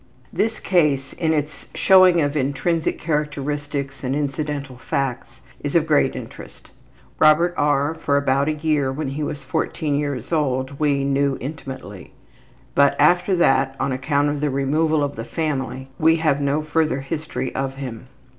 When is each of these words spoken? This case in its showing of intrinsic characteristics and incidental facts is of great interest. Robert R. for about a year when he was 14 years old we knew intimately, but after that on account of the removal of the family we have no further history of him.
This 0.33 0.59
case 0.59 1.13
in 1.13 1.31
its 1.31 1.67
showing 1.75 2.21
of 2.21 2.35
intrinsic 2.35 2.97
characteristics 2.97 4.03
and 4.03 4.15
incidental 4.15 4.77
facts 4.79 5.41
is 5.63 5.75
of 5.75 5.85
great 5.85 6.15
interest. 6.15 6.71
Robert 7.19 7.53
R. 7.55 7.93
for 7.93 8.17
about 8.17 8.47
a 8.49 8.53
year 8.53 8.91
when 8.91 9.09
he 9.09 9.21
was 9.21 9.43
14 9.43 9.93
years 9.93 10.33
old 10.33 10.79
we 10.79 11.03
knew 11.03 11.37
intimately, 11.39 12.13
but 12.73 12.95
after 12.99 13.35
that 13.35 13.75
on 13.79 13.91
account 13.91 14.29
of 14.29 14.41
the 14.41 14.49
removal 14.49 15.03
of 15.03 15.15
the 15.15 15.23
family 15.23 15.91
we 15.99 16.15
have 16.15 16.41
no 16.41 16.63
further 16.63 17.01
history 17.01 17.53
of 17.53 17.75
him. 17.75 18.07